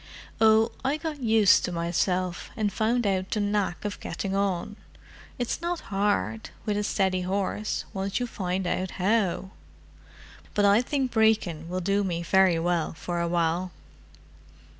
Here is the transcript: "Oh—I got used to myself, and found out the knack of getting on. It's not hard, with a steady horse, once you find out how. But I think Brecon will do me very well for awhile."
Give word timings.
"Oh—I 0.41 0.97
got 0.97 1.19
used 1.21 1.63
to 1.65 1.71
myself, 1.71 2.49
and 2.57 2.73
found 2.73 3.05
out 3.05 3.29
the 3.29 3.39
knack 3.39 3.85
of 3.85 3.99
getting 3.99 4.35
on. 4.35 4.75
It's 5.37 5.61
not 5.61 5.79
hard, 5.93 6.49
with 6.65 6.75
a 6.75 6.83
steady 6.83 7.21
horse, 7.21 7.85
once 7.93 8.19
you 8.19 8.25
find 8.25 8.65
out 8.65 8.89
how. 8.97 9.51
But 10.55 10.65
I 10.65 10.81
think 10.81 11.11
Brecon 11.11 11.69
will 11.69 11.81
do 11.81 12.03
me 12.03 12.23
very 12.23 12.57
well 12.57 12.93
for 12.93 13.21
awhile." 13.21 13.69